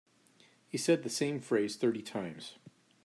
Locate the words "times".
2.01-2.55